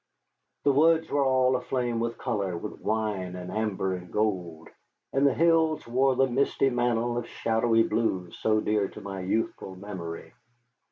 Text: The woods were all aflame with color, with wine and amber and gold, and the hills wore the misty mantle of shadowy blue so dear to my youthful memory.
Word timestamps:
The 0.63 0.71
woods 0.71 1.11
were 1.11 1.23
all 1.23 1.55
aflame 1.55 1.99
with 1.99 2.17
color, 2.17 2.57
with 2.57 2.81
wine 2.81 3.35
and 3.35 3.51
amber 3.51 3.93
and 3.93 4.11
gold, 4.11 4.67
and 5.13 5.27
the 5.27 5.33
hills 5.35 5.85
wore 5.87 6.15
the 6.15 6.25
misty 6.25 6.71
mantle 6.71 7.17
of 7.19 7.27
shadowy 7.27 7.83
blue 7.83 8.31
so 8.31 8.59
dear 8.61 8.87
to 8.87 9.01
my 9.01 9.19
youthful 9.19 9.75
memory. 9.75 10.33